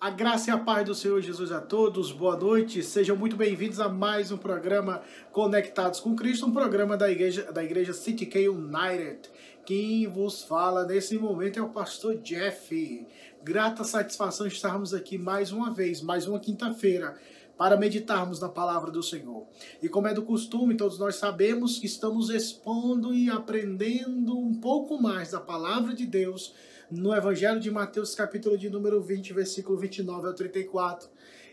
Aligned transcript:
A 0.00 0.10
graça 0.10 0.48
e 0.48 0.52
a 0.52 0.58
paz 0.58 0.86
do 0.86 0.94
Senhor 0.94 1.20
Jesus 1.20 1.50
a 1.50 1.60
todos, 1.60 2.12
boa 2.12 2.36
noite, 2.36 2.84
sejam 2.84 3.16
muito 3.16 3.34
bem-vindos 3.34 3.80
a 3.80 3.88
mais 3.88 4.30
um 4.30 4.36
programa 4.36 5.02
Conectados 5.32 5.98
com 5.98 6.14
Cristo, 6.14 6.46
um 6.46 6.52
programa 6.52 6.96
da 6.96 7.10
igreja, 7.10 7.50
da 7.50 7.64
igreja 7.64 7.92
City 7.92 8.24
K 8.24 8.48
United. 8.48 9.28
Quem 9.66 10.06
vos 10.06 10.44
fala 10.44 10.84
nesse 10.84 11.18
momento 11.18 11.58
é 11.58 11.62
o 11.62 11.70
pastor 11.70 12.16
Jeff. 12.18 13.08
Grata 13.42 13.82
satisfação 13.82 14.46
estarmos 14.46 14.94
aqui 14.94 15.18
mais 15.18 15.50
uma 15.50 15.74
vez, 15.74 16.00
mais 16.00 16.28
uma 16.28 16.38
quinta-feira, 16.38 17.16
para 17.56 17.76
meditarmos 17.76 18.38
na 18.38 18.48
palavra 18.48 18.92
do 18.92 19.02
Senhor. 19.02 19.48
E 19.82 19.88
como 19.88 20.06
é 20.06 20.14
do 20.14 20.22
costume, 20.22 20.76
todos 20.76 20.96
nós 21.00 21.16
sabemos 21.16 21.76
que 21.76 21.86
estamos 21.86 22.30
expondo 22.30 23.12
e 23.12 23.28
aprendendo 23.28 24.38
um 24.38 24.54
pouco 24.54 25.02
mais 25.02 25.32
da 25.32 25.40
palavra 25.40 25.92
de 25.92 26.06
Deus 26.06 26.54
no 26.90 27.14
Evangelho 27.14 27.60
de 27.60 27.70
Mateus, 27.70 28.14
capítulo 28.14 28.56
de 28.56 28.70
número 28.70 29.00
20, 29.02 29.32
versículo 29.34 29.78
29 29.78 30.26
ao 30.26 30.34
34. 30.34 31.08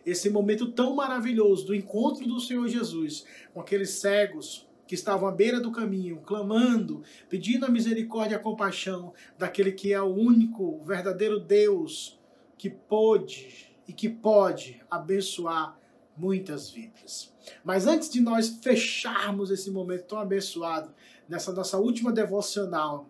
Esse 0.05 0.29
momento 0.29 0.71
tão 0.71 0.95
maravilhoso 0.95 1.65
do 1.65 1.75
encontro 1.75 2.25
do 2.25 2.39
Senhor 2.39 2.67
Jesus 2.67 3.25
com 3.53 3.59
aqueles 3.59 3.89
cegos 3.91 4.67
que 4.87 4.95
estavam 4.95 5.27
à 5.27 5.31
beira 5.31 5.59
do 5.59 5.71
caminho, 5.71 6.21
clamando, 6.21 7.03
pedindo 7.27 7.65
a 7.65 7.69
misericórdia 7.69 8.35
e 8.35 8.37
a 8.37 8.41
compaixão 8.41 9.13
daquele 9.37 9.71
que 9.71 9.91
é 9.91 10.01
o 10.01 10.13
único, 10.13 10.81
verdadeiro 10.83 11.39
Deus 11.39 12.19
que 12.57 12.69
pôde 12.69 13.75
e 13.87 13.91
que 13.91 14.07
pode 14.07 14.81
abençoar 14.89 15.77
muitas 16.15 16.69
vidas. 16.69 17.33
Mas 17.63 17.85
antes 17.87 18.09
de 18.09 18.21
nós 18.21 18.47
fecharmos 18.61 19.51
esse 19.51 19.69
momento 19.69 20.05
tão 20.05 20.19
abençoado, 20.19 20.93
nessa 21.27 21.51
nossa 21.51 21.77
última 21.77 22.13
devocional 22.13 23.09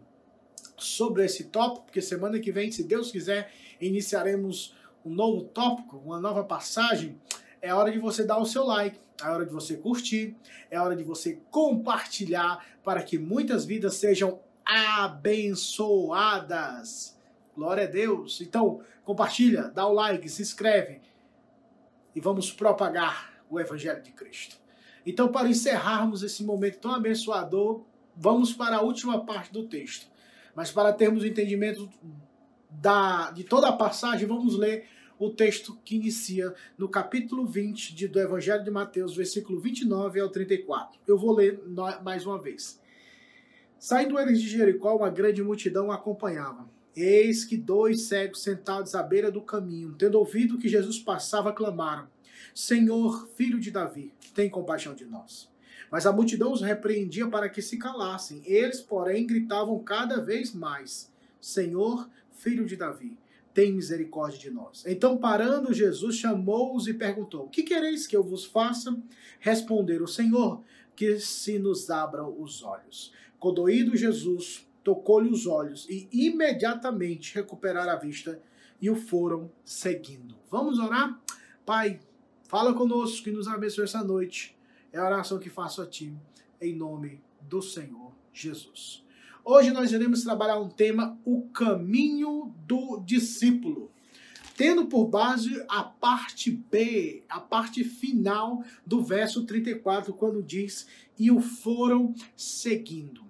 sobre 0.78 1.26
esse 1.26 1.46
tópico, 1.46 1.86
porque 1.86 2.02
semana 2.02 2.40
que 2.40 2.52
vem, 2.52 2.72
se 2.72 2.84
Deus 2.84 3.12
quiser, 3.12 3.52
iniciaremos 3.80 4.76
um 5.06 5.14
novo 5.14 5.44
tópico, 5.44 5.98
uma 5.98 6.20
nova 6.20 6.44
passagem. 6.44 7.20
É 7.62 7.74
hora 7.74 7.92
de 7.92 8.00
você 8.00 8.24
dar 8.24 8.38
o 8.38 8.46
seu 8.46 8.66
like, 8.66 9.00
é 9.22 9.30
hora 9.30 9.46
de 9.46 9.54
você 9.54 9.78
curtir, 9.78 10.36
é 10.70 10.80
hora 10.80 10.96
de 10.96 11.04
você 11.04 11.40
compartilhar 11.50 12.66
para 12.84 13.02
que 13.04 13.18
muitas 13.18 13.66
vidas 13.66 13.96
sejam 13.96 14.40
abençoadas. 14.66 15.96
Glória 17.56 17.84
a 17.86 17.88
Deus. 17.88 18.42
Então, 18.42 18.82
compartilha, 19.04 19.70
dá 19.70 19.88
o 19.88 19.94
like, 19.94 20.28
se 20.28 20.42
inscreve 20.42 21.02
e 22.16 22.20
vamos 22.20 22.52
propagar 22.52 23.34
o 23.50 23.60
Evangelho 23.60 24.02
de 24.02 24.12
Cristo. 24.12 24.58
Então, 25.06 25.32
para 25.32 25.48
encerrarmos 25.48 26.24
esse 26.24 26.44
momento 26.44 26.80
tão 26.80 26.94
abençoador, 26.94 27.84
vamos 28.16 28.54
para 28.54 28.78
a 28.78 28.82
última 28.82 29.24
parte 29.24 29.54
do 29.54 29.68
texto. 29.68 30.08
Mas 30.56 30.72
para 30.72 30.94
termos 30.94 31.24
o 31.24 31.28
entendimento 31.28 31.90
da, 32.70 33.32
de 33.32 33.44
toda 33.44 33.68
a 33.68 33.74
passagem, 33.74 34.28
vamos 34.28 34.58
ler 34.58 34.86
o 35.20 35.30
texto 35.30 35.78
que 35.84 35.96
inicia 35.96 36.54
no 36.78 36.90
capítulo 36.90 37.46
20 37.46 37.96
de, 37.96 38.08
do 38.08 38.20
Evangelho 38.20 38.64
de 38.64 38.72
Mateus, 38.72 39.16
versículo 39.16 39.60
29 39.60 40.20
ao 40.20 40.30
34. 40.30 41.00
Eu 41.08 41.18
vou 41.18 41.34
ler 41.34 41.62
mais 42.04 42.26
uma 42.26 42.42
vez. 42.42 42.80
Saindo 43.78 44.20
eles 44.20 44.42
de 44.42 44.50
Jericó, 44.50 44.96
uma 44.96 45.10
grande 45.10 45.44
multidão 45.44 45.92
acompanhava. 45.92 46.70
Eis 46.96 47.44
que 47.44 47.58
dois 47.58 48.08
cegos 48.08 48.42
sentados 48.42 48.96
à 48.96 49.04
beira 49.04 49.30
do 49.30 49.42
caminho, 49.42 49.94
tendo 49.98 50.18
ouvido 50.18 50.58
que 50.58 50.70
Jesus 50.70 50.98
passava, 50.98 51.52
clamaram: 51.52 52.08
Senhor, 52.54 53.28
filho 53.36 53.60
de 53.60 53.70
Davi, 53.70 54.14
tem 54.34 54.50
compaixão 54.50 54.96
de 54.96 55.06
nós. 55.06 55.54
Mas 55.92 56.06
a 56.06 56.12
multidão 56.12 56.52
os 56.52 56.62
repreendia 56.62 57.28
para 57.28 57.50
que 57.50 57.62
se 57.62 57.78
calassem. 57.78 58.42
Eles, 58.46 58.82
porém, 58.82 59.26
gritavam 59.26 59.80
cada 59.80 60.20
vez 60.22 60.54
mais: 60.54 61.12
Senhor, 61.40 62.10
filho 62.32 62.66
de 62.66 62.76
Davi, 62.76 63.18
tem 63.54 63.72
misericórdia 63.72 64.40
de 64.40 64.52
nós. 64.52 64.84
Então, 64.86 65.18
parando, 65.18 65.74
Jesus 65.74 66.16
chamou-os 66.18 66.88
e 66.88 66.94
perguntou: 66.94 67.48
Que 67.48 67.64
quereis 67.64 68.06
que 68.06 68.16
eu 68.16 68.24
vos 68.24 68.46
faça? 68.46 68.98
Responderam: 69.40 70.08
Senhor, 70.08 70.62
que 70.96 71.20
se 71.20 71.60
nos 71.60 71.90
abram 71.90 72.36
os 72.40 72.64
olhos. 72.64 73.14
Codoído 73.40 73.96
Jesus, 73.96 74.68
tocou-lhe 74.84 75.30
os 75.30 75.46
olhos 75.46 75.88
e 75.90 76.08
imediatamente 76.12 77.36
recuperaram 77.36 77.92
a 77.92 77.96
vista 77.96 78.40
e 78.82 78.90
o 78.90 78.96
foram 78.96 79.52
seguindo. 79.64 80.36
Vamos 80.50 80.80
orar? 80.80 81.20
Pai, 81.66 82.00
fala 82.44 82.74
conosco 82.74 83.30
e 83.30 83.32
nos 83.32 83.48
abençoe 83.48 83.84
essa 83.84 84.04
noite 84.04 84.56
é 84.96 84.98
a 84.98 85.06
oração 85.06 85.38
que 85.38 85.50
faço 85.50 85.82
a 85.82 85.86
ti, 85.86 86.14
em 86.62 86.74
nome 86.74 87.20
do 87.42 87.62
Senhor 87.62 88.14
Jesus. 88.32 89.04
Hoje 89.44 89.70
nós 89.72 89.92
iremos 89.92 90.24
trabalhar 90.24 90.58
um 90.58 90.70
tema, 90.70 91.20
o 91.26 91.50
caminho 91.50 92.56
do 92.66 93.02
discípulo. 93.06 93.92
Tendo 94.56 94.86
por 94.86 95.08
base 95.08 95.62
a 95.68 95.84
parte 95.84 96.50
B, 96.50 97.26
a 97.28 97.42
parte 97.42 97.84
final 97.84 98.64
do 98.86 99.04
verso 99.04 99.46
34, 99.46 100.14
quando 100.14 100.42
diz: 100.42 100.88
E 101.20 101.30
o 101.30 101.42
foram 101.42 102.16
seguindo 102.38 103.25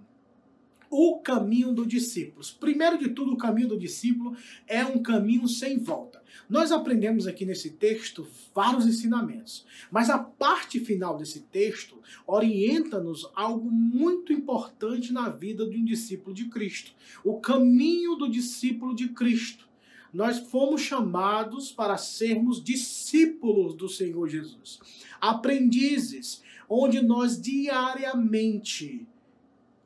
o 0.90 1.20
caminho 1.20 1.74
do 1.74 1.86
discípulo. 1.86 2.46
Primeiro 2.60 2.98
de 2.98 3.10
tudo, 3.10 3.34
o 3.34 3.38
caminho 3.38 3.70
do 3.70 3.80
discípulo 3.80 4.36
é 4.68 4.84
um 4.86 5.02
caminho 5.02 5.48
sem 5.48 5.78
volta. 5.80 6.24
Nós 6.50 6.72
aprendemos 6.72 7.28
aqui 7.28 7.46
nesse 7.46 7.72
texto 7.72 8.28
vários 8.54 8.86
ensinamentos, 8.86 9.66
mas 9.92 10.10
a 10.10 10.18
parte 10.20 10.80
final 10.80 11.18
desse 11.18 11.42
texto 11.42 11.98
orienta-nos 12.28 13.30
algo 13.36 13.72
muito 13.72 14.32
importante 14.32 15.12
na 15.12 15.30
vida 15.30 15.68
de 15.68 15.78
um 15.78 15.86
discípulo 15.86 16.36
de 16.36 16.46
Cristo: 16.46 16.92
o 17.24 17.40
caminho 17.40 18.16
do 18.16 18.30
discípulo 18.30 18.96
de 18.96 19.10
Cristo. 19.10 19.66
Nós 20.14 20.40
fomos 20.40 20.80
chamados 20.80 21.74
para 21.74 21.98
sermos 21.98 22.64
discípulos 22.64 23.76
do 23.76 23.90
Senhor 23.90 24.30
Jesus, 24.30 24.80
aprendizes, 25.20 26.42
onde 26.70 27.02
nós 27.02 27.40
diariamente 27.42 29.06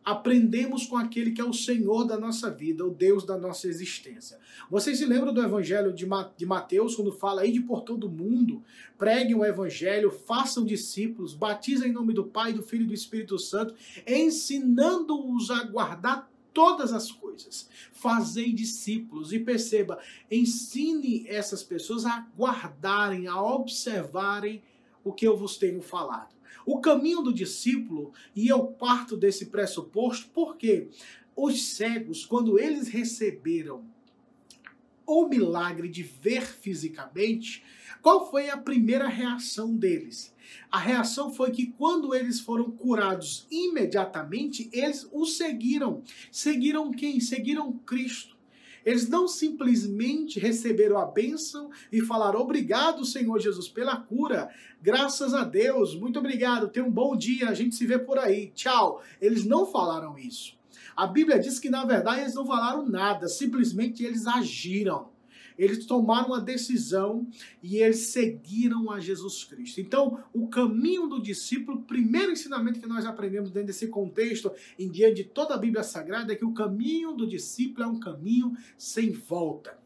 aprendemos 0.09 0.87
com 0.87 0.97
aquele 0.97 1.31
que 1.31 1.39
é 1.39 1.45
o 1.45 1.53
Senhor 1.53 2.03
da 2.03 2.17
nossa 2.17 2.49
vida, 2.49 2.83
o 2.85 2.89
Deus 2.89 3.23
da 3.23 3.37
nossa 3.37 3.67
existência. 3.67 4.39
Vocês 4.69 4.97
se 4.97 5.05
lembram 5.05 5.33
do 5.33 5.41
Evangelho 5.41 5.93
de 5.93 6.45
Mateus, 6.45 6.95
quando 6.95 7.11
fala 7.11 7.41
aí 7.41 7.51
de 7.51 7.61
por 7.61 7.81
todo 7.81 8.09
mundo, 8.09 8.63
preguem 8.97 9.35
o 9.35 9.45
Evangelho, 9.45 10.09
façam 10.09 10.65
discípulos, 10.65 11.35
batizem 11.35 11.89
em 11.89 11.93
nome 11.93 12.13
do 12.13 12.23
Pai, 12.23 12.51
do 12.51 12.63
Filho 12.63 12.85
e 12.85 12.87
do 12.87 12.93
Espírito 12.93 13.37
Santo, 13.37 13.75
ensinando-os 14.07 15.51
a 15.51 15.63
guardar 15.63 16.29
todas 16.51 16.91
as 16.91 17.11
coisas. 17.11 17.69
Fazei 17.91 18.51
discípulos 18.51 19.31
e 19.31 19.39
perceba, 19.39 19.99
ensine 20.31 21.25
essas 21.27 21.61
pessoas 21.61 22.05
a 22.05 22.27
guardarem, 22.35 23.27
a 23.27 23.39
observarem 23.41 24.63
o 25.03 25.13
que 25.13 25.27
eu 25.27 25.37
vos 25.37 25.55
tenho 25.55 25.81
falado. 25.81 26.38
O 26.71 26.79
caminho 26.79 27.23
do 27.23 27.33
discípulo, 27.33 28.13
e 28.35 28.47
eu 28.47 28.63
parto 28.63 29.17
desse 29.17 29.47
pressuposto, 29.47 30.29
porque 30.31 30.87
os 31.35 31.63
cegos, 31.63 32.23
quando 32.23 32.59
eles 32.59 32.87
receberam 32.89 33.83
o 35.03 35.27
milagre 35.27 35.89
de 35.89 36.03
ver 36.03 36.45
fisicamente, 36.45 37.63
qual 38.03 38.29
foi 38.29 38.51
a 38.51 38.55
primeira 38.55 39.07
reação 39.07 39.75
deles? 39.75 40.31
A 40.71 40.77
reação 40.77 41.33
foi 41.33 41.49
que 41.49 41.65
quando 41.65 42.13
eles 42.13 42.39
foram 42.39 42.69
curados 42.69 43.47
imediatamente, 43.49 44.69
eles 44.71 45.09
o 45.11 45.25
seguiram. 45.25 46.03
Seguiram 46.31 46.91
quem? 46.91 47.19
Seguiram 47.19 47.73
Cristo. 47.79 48.37
Eles 48.85 49.07
não 49.07 49.27
simplesmente 49.27 50.39
receberam 50.39 50.97
a 50.97 51.05
bênção 51.05 51.69
e 51.91 52.01
falaram 52.01 52.39
obrigado, 52.39 53.05
Senhor 53.05 53.39
Jesus, 53.39 53.67
pela 53.67 53.97
cura. 53.97 54.49
Graças 54.81 55.33
a 55.33 55.43
Deus, 55.43 55.95
muito 55.95 56.19
obrigado, 56.19 56.69
tenha 56.69 56.85
um 56.85 56.91
bom 56.91 57.15
dia, 57.15 57.49
a 57.49 57.53
gente 57.53 57.75
se 57.75 57.85
vê 57.85 57.99
por 57.99 58.17
aí. 58.17 58.51
Tchau. 58.55 59.01
Eles 59.21 59.45
não 59.45 59.65
falaram 59.65 60.17
isso. 60.17 60.57
A 60.95 61.07
Bíblia 61.07 61.39
diz 61.39 61.59
que 61.59 61.69
na 61.69 61.85
verdade 61.85 62.21
eles 62.21 62.35
não 62.35 62.45
falaram 62.45 62.85
nada, 62.85 63.27
simplesmente 63.27 64.03
eles 64.03 64.27
agiram. 64.27 65.09
Eles 65.59 65.85
tomaram 65.85 66.29
uma 66.29 66.39
decisão 66.39 67.27
e 67.61 67.77
eles 67.77 68.07
seguiram 68.07 68.89
a 68.89 69.01
Jesus 69.01 69.43
Cristo. 69.43 69.81
Então, 69.81 70.23
o 70.33 70.47
caminho 70.47 71.05
do 71.07 71.21
discípulo, 71.21 71.81
primeiro 71.81 72.31
ensinamento 72.31 72.79
que 72.79 72.87
nós 72.87 73.05
aprendemos 73.05 73.51
dentro 73.51 73.67
desse 73.67 73.89
contexto, 73.89 74.49
em 74.79 74.89
diante 74.89 75.15
de 75.15 75.23
toda 75.25 75.55
a 75.55 75.57
Bíblia 75.57 75.83
Sagrada, 75.83 76.31
é 76.31 76.35
que 76.37 76.45
o 76.45 76.53
caminho 76.53 77.11
do 77.11 77.27
discípulo 77.27 77.83
é 77.83 77.87
um 77.87 77.99
caminho 77.99 78.55
sem 78.77 79.11
volta. 79.11 79.77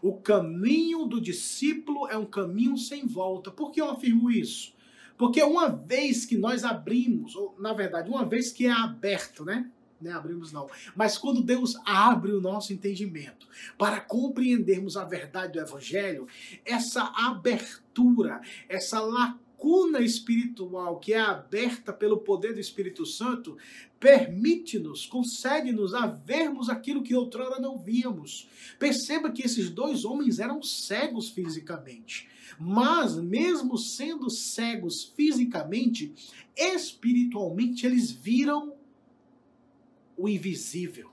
O 0.00 0.14
caminho 0.14 1.04
do 1.04 1.20
discípulo 1.20 2.08
é 2.08 2.16
um 2.16 2.26
caminho 2.26 2.78
sem 2.78 3.06
volta. 3.06 3.50
Por 3.50 3.70
que 3.70 3.80
eu 3.80 3.90
afirmo 3.90 4.30
isso? 4.30 4.72
Porque 5.18 5.42
uma 5.42 5.68
vez 5.68 6.24
que 6.24 6.38
nós 6.38 6.64
abrimos, 6.64 7.36
ou 7.36 7.54
na 7.58 7.74
verdade, 7.74 8.08
uma 8.08 8.24
vez 8.24 8.50
que 8.50 8.64
é 8.64 8.70
aberto, 8.70 9.44
né? 9.44 9.70
Né, 10.04 10.12
abrimos 10.12 10.52
não. 10.52 10.68
Mas 10.94 11.16
quando 11.16 11.42
Deus 11.42 11.74
abre 11.84 12.32
o 12.32 12.40
nosso 12.40 12.72
entendimento 12.72 13.48
para 13.78 14.00
compreendermos 14.00 14.96
a 14.96 15.04
verdade 15.04 15.54
do 15.54 15.60
Evangelho, 15.60 16.28
essa 16.64 17.12
abertura, 17.16 18.40
essa 18.68 19.00
lacuna, 19.00 19.44
espiritual 20.00 20.98
que 20.98 21.14
é 21.14 21.20
aberta 21.20 21.90
pelo 21.90 22.18
poder 22.18 22.52
do 22.52 22.60
Espírito 22.60 23.06
Santo 23.06 23.56
permite-nos, 23.98 25.06
concede-nos 25.06 25.94
a 25.94 26.06
vermos 26.06 26.68
aquilo 26.68 27.02
que 27.02 27.14
outrora 27.14 27.58
não 27.58 27.78
víamos. 27.78 28.46
Perceba 28.78 29.30
que 29.30 29.40
esses 29.42 29.70
dois 29.70 30.04
homens 30.04 30.38
eram 30.38 30.62
cegos 30.62 31.30
fisicamente. 31.30 32.28
Mas, 32.58 33.16
mesmo 33.16 33.78
sendo 33.78 34.28
cegos 34.28 35.04
fisicamente, 35.16 36.12
espiritualmente 36.54 37.86
eles 37.86 38.10
viram 38.10 38.73
o 40.16 40.28
invisível. 40.28 41.10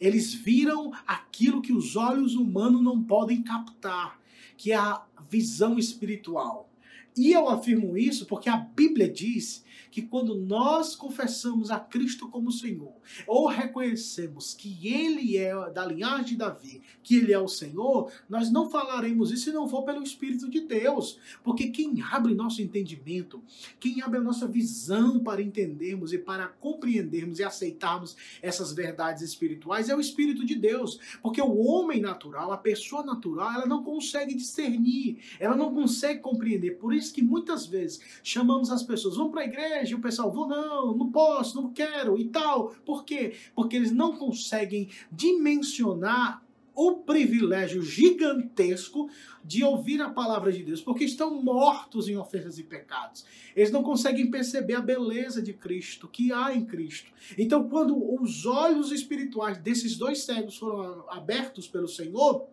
Eles 0.00 0.32
viram 0.32 0.92
aquilo 1.06 1.60
que 1.60 1.72
os 1.72 1.96
olhos 1.96 2.34
humanos 2.34 2.82
não 2.82 3.02
podem 3.02 3.42
captar, 3.42 4.18
que 4.56 4.72
é 4.72 4.76
a 4.76 5.04
visão 5.28 5.78
espiritual. 5.78 6.69
E 7.16 7.32
eu 7.32 7.48
afirmo 7.48 7.96
isso 7.96 8.26
porque 8.26 8.48
a 8.48 8.56
Bíblia 8.56 9.08
diz 9.08 9.64
que 9.90 10.02
quando 10.02 10.34
nós 10.36 10.94
confessamos 10.94 11.70
a 11.70 11.80
Cristo 11.80 12.28
como 12.28 12.52
Senhor, 12.52 12.94
ou 13.26 13.48
reconhecemos 13.48 14.54
que 14.54 14.88
Ele 14.88 15.36
é 15.36 15.52
da 15.70 15.84
linhagem 15.84 16.26
de 16.26 16.36
Davi, 16.36 16.80
que 17.02 17.16
Ele 17.16 17.32
é 17.32 17.38
o 17.38 17.48
Senhor, 17.48 18.10
nós 18.28 18.50
não 18.50 18.70
falaremos 18.70 19.32
isso 19.32 19.44
se 19.44 19.52
não 19.52 19.68
for 19.68 19.82
pelo 19.82 20.02
Espírito 20.02 20.48
de 20.48 20.60
Deus. 20.60 21.18
Porque 21.42 21.68
quem 21.68 22.00
abre 22.02 22.34
nosso 22.34 22.62
entendimento, 22.62 23.42
quem 23.80 24.02
abre 24.02 24.18
a 24.18 24.22
nossa 24.22 24.46
visão 24.46 25.18
para 25.18 25.42
entendermos 25.42 26.12
e 26.12 26.18
para 26.18 26.46
compreendermos 26.46 27.38
e 27.38 27.44
aceitarmos 27.44 28.16
essas 28.42 28.72
verdades 28.72 29.22
espirituais 29.22 29.88
é 29.88 29.96
o 29.96 30.00
Espírito 30.00 30.44
de 30.44 30.54
Deus. 30.54 31.00
Porque 31.22 31.40
o 31.40 31.58
homem 31.58 32.00
natural, 32.00 32.52
a 32.52 32.58
pessoa 32.58 33.02
natural, 33.02 33.52
ela 33.52 33.66
não 33.66 33.82
consegue 33.82 34.34
discernir, 34.34 35.18
ela 35.40 35.56
não 35.56 35.74
consegue 35.74 36.20
compreender. 36.20 36.72
Por 36.72 36.94
isso 36.94 36.99
que 37.08 37.22
muitas 37.22 37.66
vezes 37.66 38.00
chamamos 38.24 38.68
as 38.68 38.82
pessoas, 38.82 39.16
vão 39.16 39.30
para 39.30 39.42
a 39.42 39.44
igreja, 39.44 39.60
igreja, 39.60 39.92
e 39.92 39.94
o 39.94 40.00
pessoal, 40.00 40.32
vou 40.32 40.48
não, 40.48 40.96
não 40.96 41.10
posso, 41.10 41.60
não 41.60 41.72
quero 41.72 42.18
e 42.18 42.28
tal. 42.28 42.74
Por 42.84 43.04
quê? 43.04 43.34
Porque 43.54 43.76
eles 43.76 43.92
não 43.92 44.16
conseguem 44.16 44.88
dimensionar 45.10 46.42
o 46.74 46.98
privilégio 46.98 47.82
gigantesco 47.82 49.10
de 49.44 49.62
ouvir 49.62 50.00
a 50.00 50.08
palavra 50.08 50.50
de 50.50 50.62
Deus, 50.62 50.80
porque 50.80 51.04
estão 51.04 51.42
mortos 51.42 52.08
em 52.08 52.16
ofensas 52.16 52.58
e 52.58 52.62
pecados. 52.62 53.24
Eles 53.54 53.70
não 53.70 53.82
conseguem 53.82 54.30
perceber 54.30 54.74
a 54.74 54.80
beleza 54.80 55.42
de 55.42 55.52
Cristo, 55.52 56.08
que 56.08 56.32
há 56.32 56.54
em 56.54 56.64
Cristo. 56.64 57.10
Então, 57.36 57.68
quando 57.68 58.22
os 58.22 58.46
olhos 58.46 58.92
espirituais 58.92 59.58
desses 59.58 59.96
dois 59.96 60.22
cegos 60.22 60.56
foram 60.56 61.04
abertos 61.10 61.66
pelo 61.68 61.88
Senhor, 61.88 62.46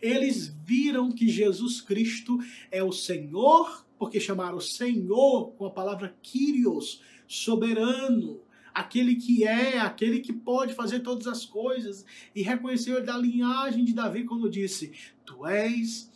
eles 0.00 0.48
viram 0.64 1.10
que 1.10 1.28
Jesus 1.28 1.80
Cristo 1.80 2.38
é 2.70 2.82
o 2.82 2.92
Senhor 2.92 3.84
porque 4.00 4.18
chamaram 4.18 4.58
Senhor 4.58 5.52
com 5.52 5.66
a 5.66 5.70
palavra 5.70 6.16
Kyrios, 6.22 7.02
soberano, 7.28 8.40
aquele 8.72 9.16
que 9.16 9.44
é, 9.44 9.78
aquele 9.78 10.20
que 10.20 10.32
pode 10.32 10.72
fazer 10.72 11.00
todas 11.00 11.26
as 11.26 11.44
coisas, 11.44 12.06
e 12.34 12.40
reconheceu 12.40 13.04
da 13.04 13.18
linhagem 13.18 13.84
de 13.84 13.92
Davi 13.92 14.24
quando 14.24 14.48
disse: 14.48 14.92
Tu 15.22 15.46
és 15.46 16.10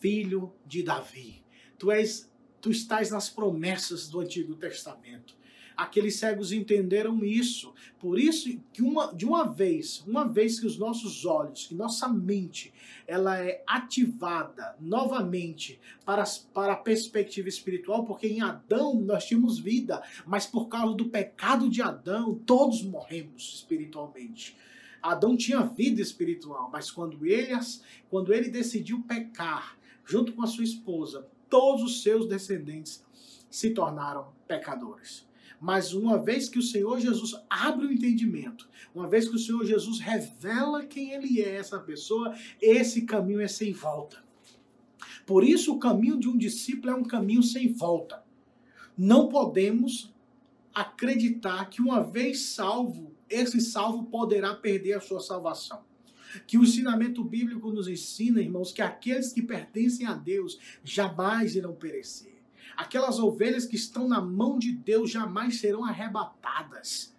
filho 0.00 0.50
de 0.64 0.82
Davi. 0.82 1.44
Tu 1.78 1.90
és 1.90 2.26
tu 2.58 2.70
estás 2.70 3.10
nas 3.10 3.28
promessas 3.28 4.08
do 4.08 4.20
Antigo 4.20 4.56
Testamento. 4.56 5.35
Aqueles 5.76 6.16
cegos 6.16 6.52
entenderam 6.52 7.22
isso. 7.22 7.74
Por 7.98 8.18
isso 8.18 8.58
que 8.72 8.82
uma, 8.82 9.12
de 9.12 9.26
uma 9.26 9.44
vez, 9.44 10.02
uma 10.06 10.26
vez 10.26 10.58
que 10.58 10.66
os 10.66 10.78
nossos 10.78 11.26
olhos, 11.26 11.66
que 11.66 11.74
nossa 11.74 12.08
mente, 12.08 12.72
ela 13.06 13.38
é 13.38 13.62
ativada 13.66 14.74
novamente 14.80 15.78
para, 16.04 16.24
para 16.54 16.72
a 16.72 16.76
perspectiva 16.76 17.48
espiritual, 17.48 18.04
porque 18.04 18.26
em 18.26 18.40
Adão 18.40 19.00
nós 19.00 19.26
tínhamos 19.26 19.58
vida, 19.58 20.02
mas 20.26 20.46
por 20.46 20.66
causa 20.68 20.94
do 20.94 21.10
pecado 21.10 21.68
de 21.68 21.82
Adão, 21.82 22.34
todos 22.46 22.82
morremos 22.82 23.56
espiritualmente. 23.56 24.56
Adão 25.02 25.36
tinha 25.36 25.60
vida 25.60 26.00
espiritual, 26.00 26.70
mas 26.72 26.90
quando 26.90 27.26
ele, 27.26 27.52
quando 28.08 28.32
ele 28.32 28.48
decidiu 28.48 29.02
pecar, 29.02 29.76
junto 30.04 30.32
com 30.32 30.42
a 30.42 30.46
sua 30.46 30.64
esposa, 30.64 31.28
todos 31.50 31.82
os 31.82 32.02
seus 32.02 32.26
descendentes 32.26 33.04
se 33.50 33.70
tornaram 33.70 34.32
pecadores. 34.48 35.26
Mas 35.60 35.92
uma 35.92 36.18
vez 36.18 36.48
que 36.48 36.58
o 36.58 36.62
Senhor 36.62 37.00
Jesus 37.00 37.34
abre 37.48 37.86
o 37.86 37.92
entendimento, 37.92 38.68
uma 38.94 39.08
vez 39.08 39.28
que 39.28 39.36
o 39.36 39.38
Senhor 39.38 39.64
Jesus 39.64 39.98
revela 39.98 40.84
quem 40.84 41.12
ele 41.12 41.40
é, 41.40 41.56
essa 41.56 41.78
pessoa, 41.78 42.34
esse 42.60 43.02
caminho 43.02 43.40
é 43.40 43.48
sem 43.48 43.72
volta. 43.72 44.24
Por 45.24 45.42
isso, 45.42 45.74
o 45.74 45.78
caminho 45.78 46.18
de 46.18 46.28
um 46.28 46.36
discípulo 46.36 46.92
é 46.92 46.94
um 46.94 47.04
caminho 47.04 47.42
sem 47.42 47.72
volta. 47.72 48.22
Não 48.96 49.28
podemos 49.28 50.14
acreditar 50.74 51.68
que 51.70 51.82
uma 51.82 52.02
vez 52.02 52.40
salvo, 52.40 53.12
esse 53.28 53.60
salvo 53.60 54.04
poderá 54.04 54.54
perder 54.54 54.92
a 54.92 55.00
sua 55.00 55.20
salvação. 55.20 55.84
Que 56.46 56.58
o 56.58 56.64
ensinamento 56.64 57.24
bíblico 57.24 57.72
nos 57.72 57.88
ensina, 57.88 58.40
irmãos, 58.40 58.72
que 58.72 58.82
aqueles 58.82 59.32
que 59.32 59.42
pertencem 59.42 60.06
a 60.06 60.14
Deus 60.14 60.58
jamais 60.84 61.56
irão 61.56 61.74
perecer. 61.74 62.35
Aquelas 62.76 63.18
ovelhas 63.18 63.66
que 63.66 63.76
estão 63.76 64.06
na 64.06 64.20
mão 64.20 64.58
de 64.58 64.72
Deus 64.72 65.10
jamais 65.10 65.58
serão 65.58 65.84
arrebatadas. 65.84 67.14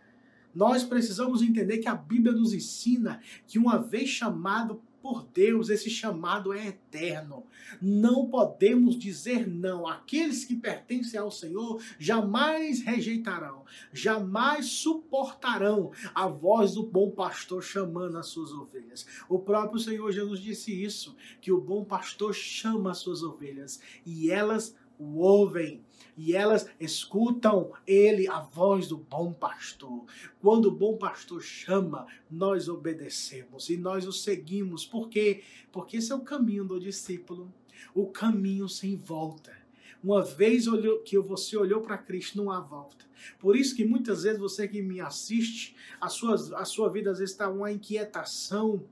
Nós 0.54 0.84
precisamos 0.84 1.42
entender 1.42 1.78
que 1.80 1.88
a 1.88 1.96
Bíblia 1.96 2.34
nos 2.34 2.54
ensina 2.54 3.22
que 3.46 3.60
uma 3.60 3.78
vez 3.78 4.10
chamado 4.10 4.82
por 5.02 5.24
Deus, 5.34 5.70
esse 5.70 5.90
chamado 5.90 6.52
é 6.52 6.68
eterno. 6.68 7.46
Não 7.82 8.28
podemos 8.28 8.98
dizer 8.98 9.48
não. 9.48 9.88
Aqueles 9.88 10.44
que 10.44 10.56
pertencem 10.56 11.18
ao 11.18 11.32
Senhor 11.32 11.82
jamais 11.98 12.82
rejeitarão, 12.82 13.64
jamais 13.94 14.66
suportarão 14.66 15.92
a 16.14 16.28
voz 16.28 16.74
do 16.74 16.84
bom 16.84 17.12
pastor 17.12 17.64
chamando 17.64 18.18
as 18.18 18.28
suas 18.28 18.52
ovelhas. 18.52 19.06
O 19.30 19.40
próprio 19.40 19.80
Senhor 19.80 20.12
Jesus 20.12 20.40
disse 20.42 20.74
isso, 20.84 21.16
que 21.40 21.52
o 21.52 21.62
bom 21.62 21.86
pastor 21.86 22.34
chama 22.34 22.92
as 22.92 22.98
suas 22.98 23.24
ovelhas 23.24 23.80
e 24.06 24.30
elas 24.30 24.76
o 24.98 25.20
ouvem 25.20 25.84
e 26.18 26.36
elas 26.36 26.68
escutam 26.80 27.72
ele, 27.86 28.28
a 28.28 28.40
voz 28.40 28.88
do 28.88 28.98
bom 28.98 29.32
pastor. 29.32 30.06
Quando 30.42 30.66
o 30.66 30.76
bom 30.76 30.98
pastor 30.98 31.42
chama, 31.44 32.08
nós 32.30 32.68
obedecemos 32.68 33.70
e 33.70 33.78
nós 33.78 34.08
o 34.08 34.12
seguimos. 34.12 34.86
Por 34.86 35.10
quê? 35.10 35.44
Porque 35.72 35.98
esse 35.98 36.12
é 36.12 36.16
o 36.16 36.22
caminho 36.22 36.66
do 36.66 36.80
discípulo, 36.80 37.54
o 37.94 38.08
caminho 38.08 38.68
sem 38.68 38.96
volta. 38.96 39.56
Uma 40.04 40.24
vez 40.24 40.66
que 41.06 41.20
você 41.20 41.56
olhou 41.56 41.82
para 41.82 41.98
Cristo, 41.98 42.38
não 42.38 42.52
há 42.52 42.60
volta. 42.60 43.06
Por 43.40 43.56
isso 43.56 43.76
que 43.76 43.86
muitas 43.86 44.24
vezes 44.24 44.40
você 44.40 44.68
que 44.68 44.82
me 44.82 45.00
assiste, 45.00 45.76
a 46.00 46.10
sua, 46.10 46.36
a 46.60 46.66
sua 46.66 46.90
vida 46.90 47.12
às 47.12 47.20
vezes 47.20 47.34
está 47.34 47.50
uma 47.50 47.72
inquietação, 47.72 48.84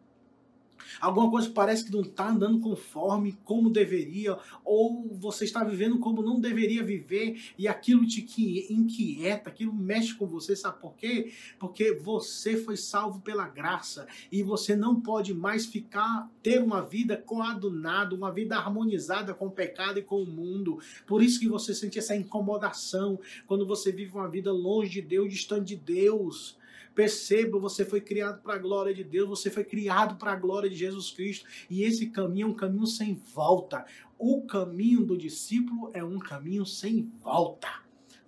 Alguma 0.99 1.29
coisa 1.29 1.47
que 1.47 1.53
parece 1.53 1.85
que 1.85 1.91
não 1.91 2.01
está 2.01 2.29
andando 2.29 2.59
conforme 2.59 3.37
como 3.43 3.69
deveria, 3.69 4.37
ou 4.63 5.07
você 5.13 5.45
está 5.45 5.63
vivendo 5.63 5.99
como 5.99 6.21
não 6.21 6.39
deveria 6.39 6.83
viver 6.83 7.41
e 7.57 7.67
aquilo 7.67 8.05
te 8.05 8.25
inquieta, 8.69 9.49
aquilo 9.49 9.73
mexe 9.73 10.13
com 10.15 10.25
você, 10.25 10.55
sabe 10.55 10.79
por 10.79 10.95
quê? 10.95 11.31
Porque 11.59 11.93
você 11.93 12.57
foi 12.57 12.77
salvo 12.77 13.21
pela 13.21 13.47
graça 13.47 14.07
e 14.31 14.43
você 14.43 14.75
não 14.75 14.99
pode 14.99 15.33
mais 15.33 15.65
ficar, 15.65 16.29
ter 16.41 16.61
uma 16.61 16.81
vida 16.81 17.17
coadunada, 17.17 18.15
uma 18.15 18.31
vida 18.31 18.57
harmonizada 18.57 19.33
com 19.33 19.47
o 19.47 19.51
pecado 19.51 19.99
e 19.99 20.03
com 20.03 20.21
o 20.21 20.25
mundo. 20.25 20.79
Por 21.05 21.21
isso 21.21 21.39
que 21.39 21.47
você 21.47 21.73
sente 21.73 21.99
essa 21.99 22.15
incomodação 22.15 23.19
quando 23.47 23.65
você 23.65 23.91
vive 23.91 24.13
uma 24.13 24.29
vida 24.29 24.51
longe 24.51 24.89
de 24.89 25.01
Deus, 25.01 25.29
distante 25.29 25.67
de 25.67 25.75
Deus. 25.75 26.57
Perceba, 26.95 27.59
você 27.59 27.83
foi 27.83 27.99
criado 27.99 28.41
para 28.41 28.55
a 28.55 28.57
glória 28.57 28.93
de 28.93 29.03
Deus, 29.03 29.27
você 29.27 29.51
foi 29.51 29.65
criado 29.65 30.17
para 30.17 30.31
a 30.31 30.35
glória 30.35 30.69
de 30.69 30.77
Jesus 30.77 31.11
Cristo, 31.11 31.45
e 31.69 31.83
esse 31.83 32.07
caminho 32.07 32.47
é 32.47 32.49
um 32.51 32.53
caminho 32.53 32.87
sem 32.87 33.13
volta. 33.13 33.85
O 34.17 34.43
caminho 34.43 35.05
do 35.05 35.17
discípulo 35.17 35.91
é 35.93 36.01
um 36.01 36.17
caminho 36.17 36.65
sem 36.65 37.11
volta. 37.21 37.67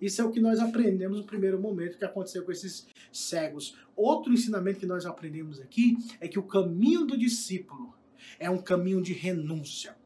Isso 0.00 0.20
é 0.20 0.24
o 0.24 0.30
que 0.30 0.38
nós 0.38 0.60
aprendemos 0.60 1.18
no 1.18 1.24
primeiro 1.24 1.58
momento 1.58 1.98
que 1.98 2.04
aconteceu 2.04 2.44
com 2.44 2.52
esses 2.52 2.86
cegos. 3.10 3.74
Outro 3.96 4.32
ensinamento 4.32 4.78
que 4.78 4.86
nós 4.86 5.06
aprendemos 5.06 5.60
aqui 5.60 5.96
é 6.20 6.28
que 6.28 6.38
o 6.38 6.44
caminho 6.44 7.04
do 7.04 7.18
discípulo 7.18 7.94
é 8.38 8.48
um 8.50 8.58
caminho 8.58 9.02
de 9.02 9.12
renúncia. 9.12 9.96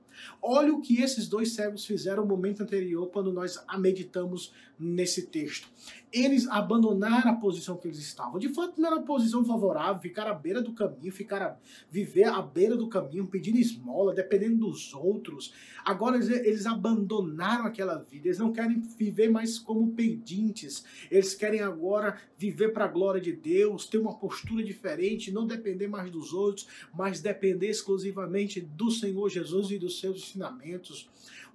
Olha 0.41 0.73
o 0.73 0.81
que 0.81 1.03
esses 1.03 1.29
dois 1.29 1.53
cegos 1.53 1.85
fizeram 1.85 2.23
no 2.23 2.29
momento 2.29 2.63
anterior, 2.63 3.09
quando 3.11 3.33
nós 3.33 3.63
meditamos 3.79 4.53
nesse 4.79 5.27
texto. 5.27 5.69
Eles 6.13 6.47
abandonaram 6.49 7.31
a 7.31 7.37
posição 7.37 7.77
que 7.77 7.89
eles 7.89 7.99
estavam. 7.99 8.39
De 8.39 8.49
fato, 8.49 8.81
não 8.81 8.89
era 8.89 8.97
uma 8.97 9.05
posição 9.05 9.45
favorável, 9.45 10.03
ficar 10.03 10.27
à 10.27 10.35
beira 10.35 10.61
do 10.61 10.73
caminho, 10.73 11.13
ficar 11.13 11.43
a 11.43 11.57
viver 11.91 12.25
à 12.25 12.43
beira 12.43 12.77
do 12.77 12.89
caminho, 12.89 13.27
pedindo 13.27 13.59
esmola, 13.59 14.15
dependendo 14.15 14.57
dos 14.57 14.93
outros. 14.93 15.53
Agora 15.85 16.17
eles, 16.17 16.29
eles 16.29 16.67
abandonaram 16.67 17.65
aquela 17.65 17.97
vida, 17.99 18.29
eles 18.29 18.39
não 18.39 18.53
querem 18.53 18.81
viver 18.81 19.31
mais 19.31 19.59
como 19.59 19.93
pedintes, 19.93 20.85
eles 21.11 21.35
querem 21.35 21.61
agora 21.61 22.21
viver 22.37 22.73
para 22.73 22.85
a 22.85 22.89
glória 22.89 23.21
de 23.21 23.33
Deus, 23.33 23.87
ter 23.87 23.99
uma 23.99 24.15
postura 24.15 24.63
diferente, 24.63 25.33
não 25.33 25.47
depender 25.47 25.89
mais 25.89 26.11
dos 26.11 26.33
outros, 26.33 26.67
mas 26.95 27.21
depender 27.21 27.71
exclusivamente 27.71 28.61
do 28.61 28.91
Senhor 28.91 29.29
Jesus 29.29 29.71
e 29.71 29.79
dos 29.79 29.99
seus 29.99 30.19
ensinamentos. 30.19 31.09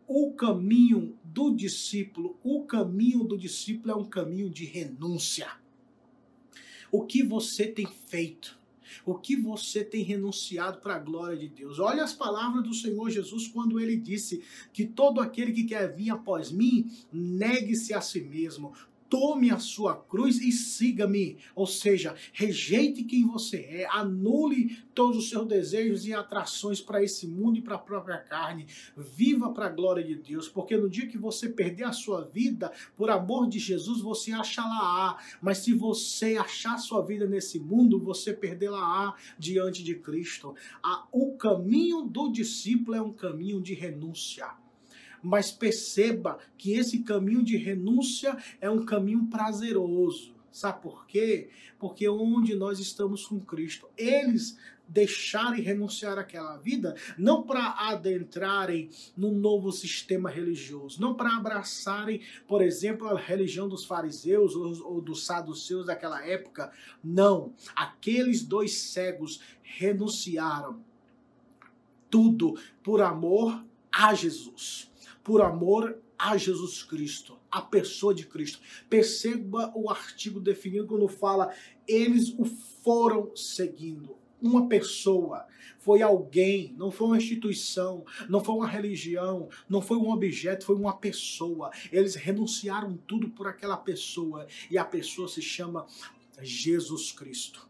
O 0.08 0.32
caminho 0.32 1.18
do 1.24 1.54
discípulo, 1.54 2.40
o 2.42 2.64
caminho 2.64 3.26
do 3.26 3.38
discípulo 3.38 3.92
é 3.92 3.96
um 3.96 4.06
caminho 4.06 4.50
de 4.50 4.64
renúncia. 4.64 5.50
O 6.90 7.06
que 7.06 7.22
você 7.22 7.68
tem 7.68 7.86
feito? 8.08 8.58
O 9.06 9.16
que 9.16 9.36
você 9.36 9.84
tem 9.84 10.04
renunciado 10.04 10.80
para 10.80 10.96
a 10.96 11.00
glória 11.00 11.38
de 11.38 11.50
Deus? 11.50 11.78
Olha 11.78 12.04
as 12.04 12.14
palavras 12.14 12.64
do 12.64 12.74
Senhor 12.74 13.10
Jesus 13.10 13.48
quando 13.48 13.80
ele 13.80 13.98
disse 13.98 14.42
que 14.72 14.86
todo 14.86 15.20
aquele 15.20 15.52
que 15.52 15.66
quer 15.66 15.94
vir 15.94 16.10
após 16.10 16.52
mim, 16.52 16.90
negue-se 17.12 17.94
a 17.94 18.00
si 18.00 18.22
mesmo, 18.22 18.74
tome 19.10 19.50
a 19.50 19.60
sua 19.60 19.96
cruz 19.96 20.40
e 20.42 20.52
siga-me. 20.52 21.38
Ou 21.56 21.66
seja, 21.66 22.16
rejeite 22.34 23.04
quem 23.04 23.26
você 23.26 23.58
é, 23.58 23.88
anule 23.92 24.78
todos 24.94 25.18
os 25.18 25.30
seus 25.30 25.48
desejos 25.48 26.06
e 26.06 26.14
atrações 26.14 26.82
para 26.82 27.04
esse 27.04 27.28
mundo 27.28 27.58
e 27.58 27.62
para 27.62 27.76
a 27.76 27.80
própria 27.80 28.18
carne. 28.18 28.68
Viva 28.96 29.52
para 29.52 29.68
a 29.68 29.70
glória 29.70 30.04
de 30.04 30.16
Deus, 30.16 30.48
porque 30.48 30.76
no 30.78 30.90
dia 30.90 31.08
que 31.08 31.18
você 31.18 31.50
perder 31.50 31.86
a 31.86 31.92
sua 31.92 32.24
vida, 32.24 32.72
por 32.96 33.10
amor 33.10 33.48
de 33.48 33.60
Jesus, 33.60 34.02
você 34.02 34.32
achará. 34.32 35.18
Mas 35.42 35.60
se 35.60 35.74
você 35.74 36.36
achar 36.38 36.78
sua 36.78 37.02
vida 37.02 37.28
nesse 37.28 37.60
mundo, 37.60 38.00
você 38.00 38.34
perdê-la 38.34 39.16
diante 39.38 39.84
de 39.84 39.96
Cristo. 39.96 40.56
O 41.12 41.36
caminho 41.38 42.02
do 42.04 42.32
discípulo 42.32 42.96
é 42.96 43.02
um 43.02 43.14
caminho 43.14 43.62
de 43.62 43.74
renúncia 43.74 44.67
mas 45.28 45.52
perceba 45.52 46.40
que 46.58 46.72
esse 46.72 47.00
caminho 47.00 47.44
de 47.44 47.58
renúncia 47.58 48.38
é 48.62 48.70
um 48.70 48.86
caminho 48.86 49.28
prazeroso. 49.28 50.34
Sabe 50.50 50.82
por 50.82 51.06
quê? 51.06 51.50
Porque 51.78 52.08
onde 52.08 52.56
nós 52.56 52.80
estamos 52.80 53.26
com 53.26 53.38
Cristo, 53.42 53.90
eles 53.98 54.58
deixarem 54.88 55.62
renunciar 55.62 56.18
àquela 56.18 56.56
vida, 56.56 56.96
não 57.18 57.44
para 57.44 57.90
adentrarem 57.90 58.90
num 59.18 59.34
novo 59.34 59.70
sistema 59.70 60.30
religioso, 60.30 61.02
não 61.02 61.14
para 61.14 61.36
abraçarem, 61.36 62.22
por 62.48 62.62
exemplo, 62.62 63.06
a 63.10 63.20
religião 63.20 63.68
dos 63.68 63.84
fariseus 63.84 64.56
ou, 64.56 64.94
ou 64.94 65.02
dos 65.02 65.26
saduceus 65.26 65.88
daquela 65.88 66.26
época. 66.26 66.72
Não. 67.04 67.54
Aqueles 67.76 68.44
dois 68.44 68.78
cegos 68.78 69.42
renunciaram 69.62 70.82
tudo 72.10 72.58
por 72.82 73.02
amor 73.02 73.62
a 73.92 74.14
Jesus 74.14 74.90
por 75.28 75.42
amor 75.42 76.02
a 76.18 76.38
Jesus 76.38 76.82
Cristo, 76.84 77.38
a 77.52 77.62
pessoa 77.62 78.14
de 78.14 78.26
Cristo. 78.26 78.62
Perceba 78.90 79.74
o 79.76 79.90
artigo 79.90 80.40
definido 80.40 80.88
quando 80.88 81.10
fala 81.10 81.54
eles 81.86 82.34
o 82.40 82.46
foram 82.46 83.36
seguindo. 83.36 84.16
Uma 84.42 84.70
pessoa, 84.70 85.46
foi 85.80 86.02
alguém, 86.02 86.74
não 86.78 86.90
foi 86.90 87.08
uma 87.08 87.18
instituição, 87.18 88.06
não 88.30 88.42
foi 88.42 88.56
uma 88.56 88.68
religião, 88.68 89.50
não 89.68 89.82
foi 89.82 89.98
um 89.98 90.10
objeto, 90.10 90.66
foi 90.66 90.78
uma 90.78 90.96
pessoa. 90.96 91.72
Eles 91.92 92.16
renunciaram 92.16 92.96
tudo 93.06 93.30
por 93.30 93.48
aquela 93.48 93.76
pessoa 93.76 94.48
e 94.72 94.78
a 94.78 94.86
pessoa 94.86 95.28
se 95.28 95.42
chama 95.42 95.86
Jesus 96.42 97.12
Cristo. 97.12 97.67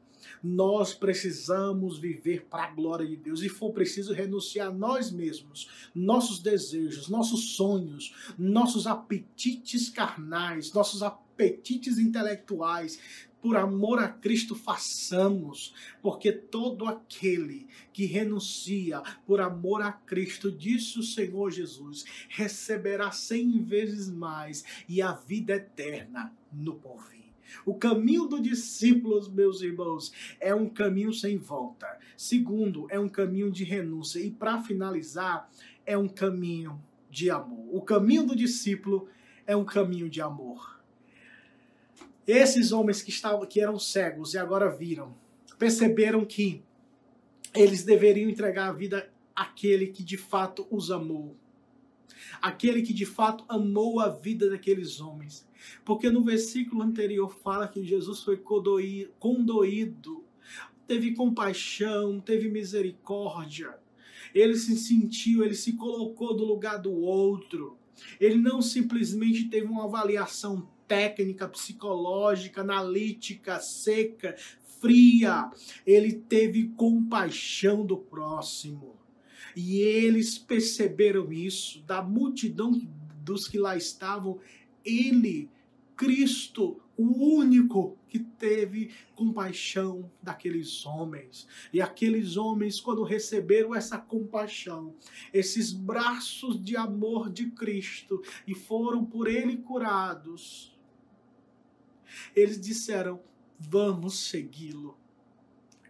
Nós 0.48 0.94
precisamos 0.94 2.00
viver 2.00 2.46
para 2.46 2.64
a 2.64 2.72
glória 2.72 3.06
de 3.06 3.18
Deus. 3.18 3.42
E 3.42 3.50
for 3.50 3.74
preciso 3.74 4.14
renunciar 4.14 4.70
a 4.70 4.74
nós 4.74 5.12
mesmos, 5.12 5.90
nossos 5.94 6.40
desejos, 6.40 7.10
nossos 7.10 7.56
sonhos, 7.56 8.16
nossos 8.38 8.88
apetites 8.88 9.90
carnais, 9.90 10.72
nossos 10.72 11.04
apetites 11.04 12.00
intelectuais, 12.00 12.98
por 13.42 13.56
amor 13.56 14.00
a 14.00 14.08
Cristo 14.08 14.56
façamos, 14.56 15.74
porque 16.02 16.32
todo 16.32 16.88
aquele 16.88 17.68
que 17.94 18.06
renuncia 18.06 19.02
por 19.26 19.40
amor 19.40 19.82
a 19.82 19.92
Cristo, 19.92 20.52
disse 20.52 21.00
o 21.00 21.04
Senhor 21.04 21.52
Jesus, 21.52 22.06
receberá 22.30 23.12
cem 23.12 23.64
vezes 23.64 24.10
mais 24.10 24.64
e 24.88 25.02
a 25.02 25.12
vida 25.12 25.54
eterna 25.54 26.34
no 26.52 26.76
porvir. 26.76 27.17
O 27.66 27.74
caminho 27.76 28.26
do 28.26 28.42
discípulo, 28.42 29.30
meus 29.32 29.62
irmãos, 29.62 30.12
é 30.40 30.54
um 30.54 30.70
caminho 30.70 31.14
sem 31.14 31.38
volta. 31.38 31.88
Segundo, 32.16 32.88
é 32.90 33.00
um 33.00 33.10
caminho 33.10 33.52
de 33.52 33.64
renúncia. 33.64 34.20
E 34.20 34.32
para 34.32 34.62
finalizar, 34.62 35.50
é 35.86 35.98
um 35.98 36.08
caminho 36.08 36.82
de 37.10 37.30
amor. 37.30 37.68
O 37.72 37.82
caminho 37.82 38.24
do 38.24 38.36
discípulo 38.36 39.08
é 39.46 39.56
um 39.56 39.66
caminho 39.66 40.10
de 40.10 40.22
amor. 40.22 40.78
Esses 42.28 42.72
homens 42.74 43.02
que 43.02 43.10
estavam 43.10 43.46
que 43.46 43.62
eram 43.62 43.80
cegos 43.80 44.34
e 44.34 44.38
agora 44.38 44.70
viram, 44.70 45.16
perceberam 45.58 46.26
que 46.26 46.62
eles 47.56 47.84
deveriam 47.84 48.30
entregar 48.30 48.68
a 48.68 48.74
vida 48.74 49.10
àquele 49.36 49.88
que 49.88 50.04
de 50.04 50.18
fato 50.18 50.68
os 50.70 50.92
amou. 50.92 51.36
Aquele 52.42 52.82
que 52.82 52.94
de 52.94 53.06
fato 53.06 53.44
amou 53.48 54.00
a 54.00 54.10
vida 54.10 54.50
daqueles 54.50 55.00
homens. 55.00 55.48
Porque 55.84 56.10
no 56.10 56.24
versículo 56.24 56.82
anterior 56.82 57.36
fala 57.44 57.68
que 57.68 57.84
Jesus 57.84 58.22
foi 58.22 58.38
condoído, 58.38 60.24
teve 60.86 61.14
compaixão, 61.14 62.20
teve 62.20 62.50
misericórdia. 62.50 63.78
Ele 64.34 64.56
se 64.56 64.78
sentiu, 64.78 65.44
ele 65.44 65.56
se 65.56 65.74
colocou 65.74 66.36
do 66.36 66.46
lugar 66.46 66.78
do 66.78 66.94
outro. 66.94 67.78
Ele 68.20 68.38
não 68.38 68.62
simplesmente 68.62 69.46
teve 69.46 69.68
uma 69.68 69.86
avaliação 69.86 70.70
técnica, 70.88 71.48
psicológica, 71.48 72.62
analítica, 72.62 73.60
seca, 73.60 74.36
fria. 74.80 75.52
Ele 75.86 76.14
teve 76.14 76.70
compaixão 76.70 77.86
do 77.86 77.98
próximo. 77.98 78.97
E 79.60 79.80
eles 79.80 80.38
perceberam 80.38 81.34
isso, 81.34 81.82
da 81.82 82.00
multidão 82.00 82.80
dos 83.24 83.48
que 83.48 83.58
lá 83.58 83.76
estavam, 83.76 84.40
ele, 84.86 85.50
Cristo, 85.96 86.80
o 86.96 87.38
único 87.40 87.98
que 88.08 88.20
teve 88.20 88.92
compaixão 89.16 90.12
daqueles 90.22 90.86
homens. 90.86 91.48
E 91.74 91.82
aqueles 91.82 92.38
homens, 92.38 92.80
quando 92.80 93.02
receberam 93.02 93.74
essa 93.74 93.98
compaixão, 93.98 94.94
esses 95.34 95.74
braços 95.74 96.64
de 96.64 96.78
amor 96.78 97.28
de 97.28 97.50
Cristo, 97.50 98.22
e 98.46 98.54
foram 98.54 99.04
por 99.04 99.28
ele 99.28 99.58
curados, 99.58 100.78
eles 102.36 102.62
disseram: 102.62 103.20
Vamos 103.58 104.20
segui-lo. 104.20 104.96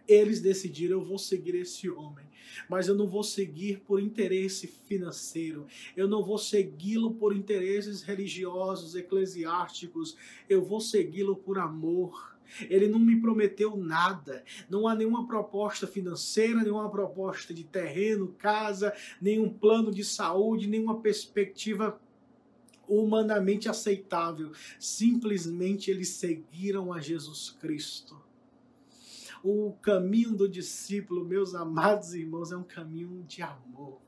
Eles 0.08 0.40
decidiram: 0.40 1.00
Eu 1.00 1.04
vou 1.04 1.18
seguir 1.18 1.54
esse 1.54 1.90
homem 1.90 2.27
mas 2.68 2.88
eu 2.88 2.94
não 2.94 3.06
vou 3.06 3.22
seguir 3.22 3.80
por 3.80 4.00
interesse 4.00 4.66
financeiro, 4.66 5.66
eu 5.96 6.08
não 6.08 6.22
vou 6.22 6.38
segui-lo 6.38 7.14
por 7.14 7.36
interesses 7.36 8.02
religiosos, 8.02 8.94
eclesiásticos, 8.94 10.16
eu 10.48 10.62
vou 10.62 10.80
segui-lo 10.80 11.36
por 11.36 11.58
amor. 11.58 12.36
Ele 12.62 12.88
não 12.88 12.98
me 12.98 13.20
prometeu 13.20 13.76
nada. 13.76 14.42
Não 14.70 14.88
há 14.88 14.94
nenhuma 14.94 15.26
proposta 15.26 15.86
financeira, 15.86 16.62
nenhuma 16.62 16.90
proposta 16.90 17.52
de 17.52 17.62
terreno, 17.62 18.34
casa, 18.38 18.94
nenhum 19.20 19.50
plano 19.50 19.92
de 19.92 20.02
saúde, 20.02 20.66
nenhuma 20.66 21.00
perspectiva 21.00 22.00
humanamente 22.88 23.68
aceitável. 23.68 24.50
Simplesmente 24.78 25.90
eles 25.90 26.08
seguiram 26.08 26.92
a 26.92 27.00
Jesus 27.00 27.50
Cristo. 27.60 28.27
O 29.42 29.72
caminho 29.80 30.36
do 30.36 30.48
discípulo, 30.48 31.24
meus 31.24 31.54
amados 31.54 32.14
irmãos, 32.14 32.52
é 32.52 32.56
um 32.56 32.62
caminho 32.62 33.24
de 33.28 33.42
amor. 33.42 34.00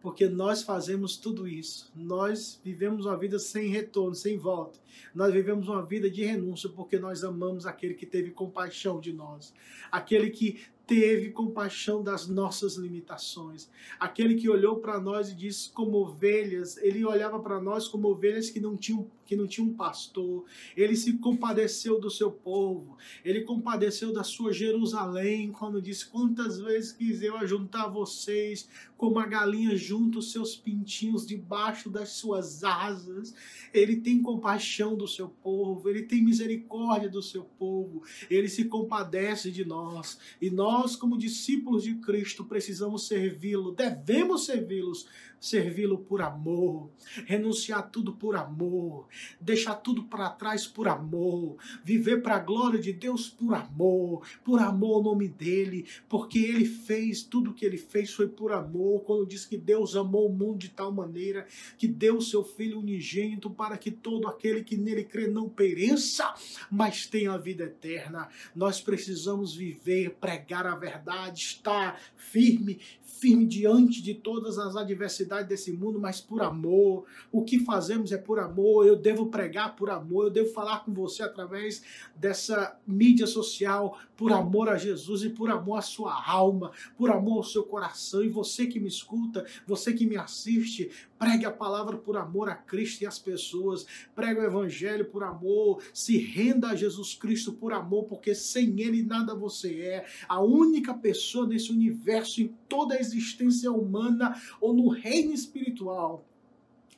Porque 0.00 0.28
nós 0.28 0.62
fazemos 0.62 1.16
tudo 1.16 1.48
isso. 1.48 1.90
Nós 1.94 2.60
vivemos 2.62 3.04
uma 3.04 3.16
vida 3.16 3.38
sem 3.38 3.68
retorno, 3.68 4.14
sem 4.14 4.38
volta. 4.38 4.78
Nós 5.14 5.32
vivemos 5.32 5.68
uma 5.68 5.84
vida 5.84 6.08
de 6.08 6.24
renúncia 6.24 6.68
porque 6.68 6.98
nós 6.98 7.24
amamos 7.24 7.66
aquele 7.66 7.94
que 7.94 8.06
teve 8.06 8.30
compaixão 8.30 9.00
de 9.00 9.12
nós. 9.12 9.52
Aquele 9.90 10.30
que 10.30 10.60
teve 10.88 11.32
compaixão 11.32 12.02
das 12.02 12.26
nossas 12.26 12.76
limitações. 12.76 13.68
Aquele 14.00 14.36
que 14.36 14.48
olhou 14.48 14.76
para 14.76 14.98
nós 14.98 15.28
e 15.28 15.34
disse 15.34 15.70
como 15.70 15.98
ovelhas, 15.98 16.78
ele 16.78 17.04
olhava 17.04 17.38
para 17.38 17.60
nós 17.60 17.86
como 17.86 18.08
ovelhas 18.08 18.48
que 18.48 18.58
não 18.58 18.74
tinham 18.74 19.06
que 19.26 19.36
não 19.36 19.46
tinham 19.46 19.68
um 19.68 19.74
pastor. 19.74 20.46
Ele 20.74 20.96
se 20.96 21.18
compadeceu 21.18 22.00
do 22.00 22.10
seu 22.10 22.30
povo. 22.30 22.96
Ele 23.22 23.42
compadeceu 23.42 24.10
da 24.10 24.24
sua 24.24 24.54
Jerusalém 24.54 25.52
quando 25.52 25.82
disse: 25.82 26.06
"Quantas 26.06 26.58
vezes 26.58 26.92
quis 26.92 27.20
eu 27.20 27.36
ajuntar 27.36 27.92
vocês 27.92 28.66
como 28.98 29.18
a 29.18 29.26
galinha 29.26 29.74
junta 29.74 30.18
os 30.18 30.30
seus 30.30 30.54
pintinhos 30.54 31.26
debaixo 31.26 31.88
das 31.88 32.10
suas 32.10 32.62
asas". 32.62 33.32
Ele 33.72 33.96
tem 33.96 34.20
compaixão 34.20 34.94
do 34.94 35.08
seu 35.08 35.28
povo, 35.28 35.88
ele 35.88 36.02
tem 36.02 36.22
misericórdia 36.22 37.08
do 37.08 37.22
seu 37.22 37.44
povo. 37.44 38.02
Ele 38.28 38.48
se 38.48 38.66
compadece 38.66 39.50
de 39.50 39.64
nós. 39.64 40.18
E 40.42 40.50
nós, 40.50 40.96
como 40.96 41.16
discípulos 41.16 41.84
de 41.84 41.94
Cristo, 41.94 42.44
precisamos 42.44 43.06
servi-lo, 43.06 43.72
devemos 43.72 44.44
servi-los 44.44 45.06
servi-lo 45.40 45.98
por 45.98 46.20
amor, 46.22 46.90
renunciar 47.26 47.90
tudo 47.90 48.12
por 48.12 48.36
amor, 48.36 49.06
deixar 49.40 49.76
tudo 49.76 50.04
para 50.04 50.30
trás 50.30 50.66
por 50.66 50.88
amor, 50.88 51.56
viver 51.84 52.22
para 52.22 52.36
a 52.36 52.40
glória 52.40 52.80
de 52.80 52.92
Deus 52.92 53.28
por 53.28 53.54
amor, 53.54 54.26
por 54.44 54.60
amor 54.60 54.96
ao 54.96 55.02
nome 55.02 55.28
dele, 55.28 55.86
porque 56.08 56.38
ele 56.38 56.64
fez 56.64 57.22
tudo 57.22 57.50
o 57.50 57.54
que 57.54 57.64
ele 57.64 57.78
fez 57.78 58.12
foi 58.12 58.28
por 58.28 58.52
amor. 58.52 59.02
Quando 59.04 59.26
diz 59.26 59.44
que 59.44 59.56
Deus 59.56 59.94
amou 59.96 60.28
o 60.28 60.32
mundo 60.32 60.58
de 60.58 60.68
tal 60.68 60.92
maneira 60.92 61.46
que 61.76 61.86
deu 61.86 62.20
seu 62.20 62.44
filho 62.44 62.78
unigênito 62.78 63.50
para 63.50 63.78
que 63.78 63.90
todo 63.90 64.28
aquele 64.28 64.62
que 64.64 64.76
nele 64.76 65.04
crê 65.04 65.28
não 65.28 65.48
pereça, 65.48 66.34
mas 66.70 67.06
tenha 67.06 67.32
a 67.32 67.38
vida 67.38 67.64
eterna. 67.64 68.28
Nós 68.54 68.80
precisamos 68.80 69.54
viver, 69.54 70.16
pregar 70.20 70.66
a 70.66 70.74
verdade, 70.74 71.40
estar 71.40 72.00
firme, 72.16 72.80
firme 73.02 73.46
diante 73.46 74.02
de 74.02 74.14
todas 74.14 74.58
as 74.58 74.76
adversidades 74.76 75.27
desse 75.28 75.72
mundo, 75.72 76.00
mas 76.00 76.20
por 76.20 76.42
amor. 76.42 77.04
O 77.30 77.44
que 77.44 77.60
fazemos 77.60 78.12
é 78.12 78.18
por 78.18 78.38
amor. 78.38 78.86
Eu 78.86 78.96
devo 78.96 79.26
pregar 79.26 79.76
por 79.76 79.90
amor, 79.90 80.24
eu 80.24 80.30
devo 80.30 80.52
falar 80.52 80.84
com 80.84 80.92
você 80.92 81.22
através 81.22 81.82
dessa 82.16 82.76
mídia 82.86 83.26
social, 83.26 83.98
por 84.16 84.32
amor 84.32 84.68
a 84.68 84.76
Jesus 84.76 85.22
e 85.22 85.30
por 85.30 85.50
amor 85.50 85.76
à 85.76 85.82
sua 85.82 86.28
alma, 86.28 86.72
por 86.96 87.10
amor 87.10 87.38
ao 87.38 87.44
seu 87.44 87.62
coração. 87.62 88.22
E 88.22 88.28
você 88.28 88.66
que 88.66 88.80
me 88.80 88.88
escuta, 88.88 89.46
você 89.66 89.92
que 89.92 90.06
me 90.06 90.16
assiste, 90.16 90.90
pregue 91.18 91.44
a 91.44 91.50
palavra 91.50 91.96
por 91.96 92.16
amor 92.16 92.48
a 92.48 92.54
Cristo 92.54 93.02
e 93.02 93.06
às 93.06 93.18
pessoas, 93.18 93.86
pregue 94.14 94.40
o 94.40 94.44
evangelho 94.44 95.04
por 95.04 95.22
amor, 95.22 95.82
se 95.92 96.16
renda 96.18 96.68
a 96.68 96.76
Jesus 96.76 97.14
Cristo 97.14 97.52
por 97.52 97.72
amor, 97.72 98.04
porque 98.04 98.34
sem 98.34 98.80
Ele 98.80 99.02
nada 99.02 99.34
você 99.34 99.80
é. 99.80 100.06
A 100.28 100.40
única 100.40 100.94
pessoa 100.94 101.46
nesse 101.46 101.72
universo, 101.72 102.40
em 102.40 102.54
toda 102.68 102.94
a 102.94 103.00
existência 103.00 103.70
humana 103.70 104.40
ou 104.60 104.72
no 104.72 104.88
reino 104.88 105.17
espiritual, 105.32 106.24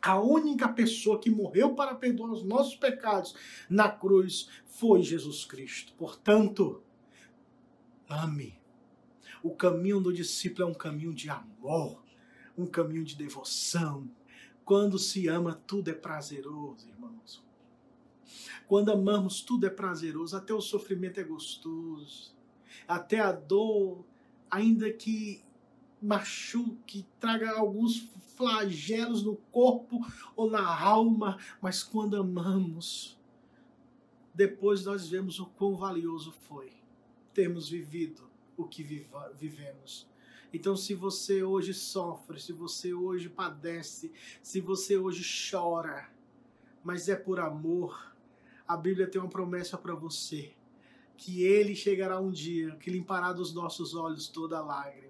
a 0.02 0.18
única 0.18 0.68
pessoa 0.68 1.18
que 1.18 1.30
morreu 1.30 1.74
para 1.74 1.94
perdoar 1.94 2.30
os 2.30 2.42
nossos 2.42 2.74
pecados 2.74 3.34
na 3.68 3.88
cruz 3.88 4.48
foi 4.64 5.02
Jesus 5.02 5.44
Cristo. 5.44 5.92
Portanto, 5.94 6.82
ame. 8.08 8.58
O 9.42 9.54
caminho 9.54 10.00
do 10.00 10.12
discípulo 10.12 10.68
é 10.68 10.70
um 10.70 10.74
caminho 10.74 11.14
de 11.14 11.28
amor, 11.28 12.02
um 12.56 12.66
caminho 12.66 13.04
de 13.04 13.16
devoção. 13.16 14.10
Quando 14.64 14.98
se 14.98 15.28
ama, 15.28 15.60
tudo 15.66 15.90
é 15.90 15.94
prazeroso, 15.94 16.88
irmãos. 16.88 17.42
Quando 18.66 18.92
amamos, 18.92 19.42
tudo 19.42 19.66
é 19.66 19.70
prazeroso, 19.70 20.36
até 20.36 20.54
o 20.54 20.60
sofrimento 20.60 21.18
é 21.18 21.24
gostoso, 21.24 22.34
até 22.86 23.18
a 23.18 23.32
dor, 23.32 24.04
ainda 24.50 24.92
que 24.92 25.42
machuque, 26.00 27.06
traga 27.18 27.50
alguns 27.52 28.08
flagelos 28.36 29.22
no 29.22 29.36
corpo 29.52 30.00
ou 30.34 30.50
na 30.50 30.66
alma, 30.66 31.38
mas 31.60 31.82
quando 31.82 32.16
amamos, 32.16 33.18
depois 34.34 34.84
nós 34.84 35.08
vemos 35.08 35.38
o 35.38 35.46
quão 35.46 35.76
valioso 35.76 36.32
foi 36.32 36.72
termos 37.34 37.68
vivido 37.68 38.28
o 38.56 38.64
que 38.64 38.82
vivemos. 39.34 40.08
Então, 40.52 40.76
se 40.76 40.94
você 40.94 41.42
hoje 41.42 41.72
sofre, 41.72 42.40
se 42.40 42.52
você 42.52 42.92
hoje 42.92 43.28
padece, 43.28 44.10
se 44.42 44.60
você 44.60 44.96
hoje 44.96 45.24
chora, 45.50 46.10
mas 46.82 47.08
é 47.08 47.14
por 47.14 47.38
amor, 47.38 48.14
a 48.66 48.76
Bíblia 48.76 49.06
tem 49.06 49.20
uma 49.20 49.30
promessa 49.30 49.78
para 49.78 49.94
você, 49.94 50.52
que 51.16 51.44
Ele 51.44 51.76
chegará 51.76 52.18
um 52.18 52.30
dia 52.30 52.74
que 52.76 52.90
limpará 52.90 53.32
dos 53.32 53.52
nossos 53.52 53.94
olhos 53.94 54.28
toda 54.28 54.60
lágrima 54.60 55.09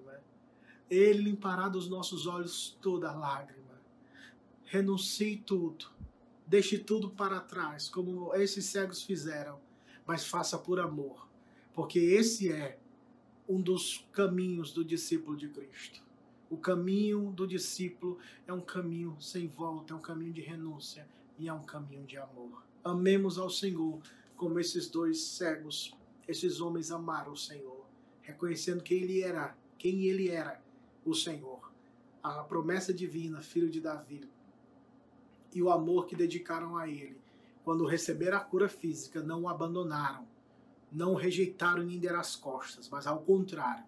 ele 0.91 1.23
limpará 1.23 1.69
dos 1.69 1.89
nossos 1.89 2.27
olhos 2.27 2.77
toda 2.83 3.13
lágrima. 3.13 3.81
Renuncie 4.65 5.37
tudo. 5.37 5.87
Deixe 6.45 6.79
tudo 6.79 7.11
para 7.11 7.39
trás, 7.39 7.89
como 7.89 8.35
esses 8.35 8.67
cegos 8.67 9.05
fizeram, 9.05 9.61
mas 10.05 10.27
faça 10.27 10.59
por 10.59 10.81
amor, 10.81 11.29
porque 11.73 12.01
esse 12.01 12.51
é 12.51 12.77
um 13.49 13.61
dos 13.61 14.05
caminhos 14.13 14.73
do 14.73 14.85
discípulo 14.85 15.37
de 15.37 15.49
Cristo. 15.49 16.03
O 16.51 16.57
caminho 16.57 17.31
do 17.31 17.47
discípulo 17.47 18.19
é 18.49 18.53
um 18.53 18.61
caminho 18.61 19.17
sem 19.21 19.47
volta, 19.47 19.93
é 19.93 19.97
um 19.97 20.01
caminho 20.01 20.33
de 20.33 20.41
renúncia 20.41 21.07
e 21.39 21.47
é 21.47 21.53
um 21.53 21.63
caminho 21.63 22.05
de 22.05 22.17
amor. 22.17 22.65
Amemos 22.83 23.39
ao 23.39 23.49
Senhor 23.49 24.01
como 24.37 24.59
esses 24.59 24.89
dois 24.89 25.21
cegos, 25.21 25.95
esses 26.27 26.61
homens 26.61 26.91
amaram 26.91 27.31
o 27.31 27.37
Senhor, 27.37 27.87
reconhecendo 28.23 28.83
quem 28.83 29.03
ele 29.03 29.23
era, 29.23 29.57
quem 29.79 30.07
ele 30.07 30.29
era 30.29 30.61
o 31.05 31.15
Senhor, 31.15 31.73
a 32.23 32.43
promessa 32.43 32.93
divina, 32.93 33.41
filho 33.41 33.71
de 33.71 33.81
Davi, 33.81 34.29
e 35.53 35.63
o 35.63 35.71
amor 35.71 36.07
que 36.07 36.15
dedicaram 36.15 36.77
a 36.77 36.89
ele. 36.89 37.21
Quando 37.65 37.87
receberam 37.87 38.37
a 38.37 38.41
cura 38.41 38.69
física, 38.69 39.23
não 39.23 39.43
o 39.43 39.49
abandonaram, 39.49 40.27
não 40.91 41.13
o 41.13 41.17
rejeitaram 41.17 41.83
nem 41.83 41.99
deram 41.99 42.21
as 42.21 42.37
costas, 42.37 42.89
mas 42.89 43.07
ao 43.07 43.21
contrário, 43.21 43.85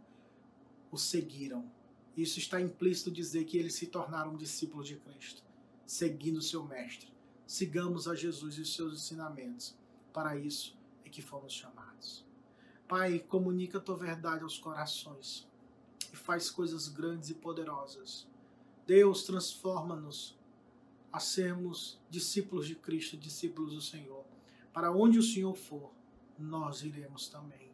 o 0.90 0.98
seguiram. 0.98 1.70
Isso 2.16 2.38
está 2.38 2.60
implícito 2.60 3.10
dizer 3.10 3.44
que 3.44 3.56
eles 3.56 3.74
se 3.74 3.86
tornaram 3.86 4.36
discípulos 4.36 4.86
de 4.86 4.96
Cristo, 4.96 5.42
seguindo 5.86 6.42
seu 6.42 6.64
mestre. 6.64 7.10
Sigamos 7.46 8.06
a 8.06 8.14
Jesus 8.14 8.56
e 8.56 8.60
os 8.60 8.74
seus 8.74 8.94
ensinamentos. 8.94 9.74
Para 10.12 10.36
isso 10.36 10.76
é 11.04 11.08
que 11.08 11.22
fomos 11.22 11.52
chamados. 11.52 12.24
Pai, 12.86 13.18
comunica 13.20 13.78
a 13.78 13.80
tua 13.80 13.96
verdade 13.96 14.42
aos 14.42 14.58
corações 14.58 15.50
e 16.12 16.16
faz 16.16 16.50
coisas 16.50 16.88
grandes 16.88 17.30
e 17.30 17.34
poderosas. 17.34 18.26
Deus 18.86 19.24
transforma-nos 19.24 20.36
a 21.12 21.20
sermos 21.20 21.98
discípulos 22.10 22.66
de 22.66 22.74
Cristo, 22.74 23.16
discípulos 23.16 23.74
do 23.74 23.80
Senhor. 23.80 24.24
Para 24.72 24.90
onde 24.90 25.18
o 25.18 25.22
Senhor 25.22 25.54
for, 25.54 25.92
nós 26.38 26.82
iremos 26.82 27.28
também. 27.28 27.70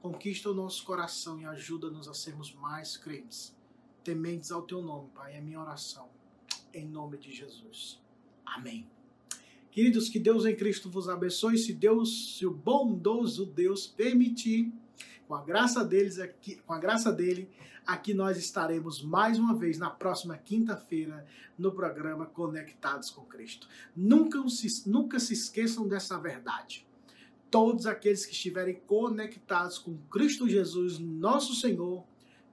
Conquista 0.00 0.50
o 0.50 0.54
nosso 0.54 0.84
coração 0.84 1.40
e 1.40 1.44
ajuda-nos 1.44 2.08
a 2.08 2.14
sermos 2.14 2.52
mais 2.54 2.96
crentes, 2.96 3.56
tementes 4.04 4.52
ao 4.52 4.62
teu 4.62 4.82
nome, 4.82 5.08
Pai. 5.14 5.34
É 5.34 5.40
minha 5.40 5.60
oração. 5.60 6.08
Em 6.72 6.86
nome 6.86 7.18
de 7.18 7.32
Jesus. 7.32 8.00
Amém. 8.44 8.88
Queridos, 9.70 10.08
que 10.08 10.18
Deus 10.18 10.44
em 10.44 10.56
Cristo 10.56 10.90
vos 10.90 11.08
abençoe. 11.08 11.58
Se 11.58 11.72
Deus, 11.72 12.36
se 12.36 12.46
o 12.46 12.50
bondoso 12.50 13.46
Deus 13.46 13.86
permitir, 13.86 14.72
com 15.26 15.34
a 15.34 15.42
graça 15.42 15.84
deles 15.84 16.18
aqui, 16.18 16.56
com 16.56 16.72
a 16.72 16.78
graça 16.78 17.12
dele, 17.12 17.50
aqui 17.86 18.14
nós 18.14 18.36
estaremos 18.36 19.02
mais 19.02 19.38
uma 19.38 19.54
vez 19.54 19.78
na 19.78 19.90
próxima 19.90 20.36
quinta-feira 20.36 21.26
no 21.58 21.72
programa 21.72 22.26
Conectados 22.26 23.10
com 23.10 23.22
Cristo. 23.22 23.68
Nunca 23.94 24.46
se, 24.48 24.88
nunca 24.88 25.18
se 25.18 25.34
esqueçam 25.34 25.86
dessa 25.86 26.18
verdade. 26.18 26.86
Todos 27.50 27.86
aqueles 27.86 28.26
que 28.26 28.32
estiverem 28.32 28.80
conectados 28.86 29.78
com 29.78 29.96
Cristo 30.10 30.48
Jesus, 30.48 30.98
nosso 30.98 31.54
Senhor, 31.54 32.04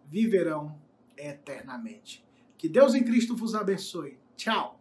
viverão 0.08 0.79
eternamente. 1.17 2.23
Que 2.58 2.69
Deus 2.69 2.93
em 2.93 3.03
Cristo 3.03 3.36
vos 3.36 3.55
abençoe. 3.55 4.17
Tchau. 4.38 4.74